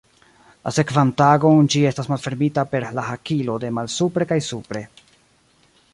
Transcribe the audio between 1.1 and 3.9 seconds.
tagon ĝi estas malfermita per la hakilo de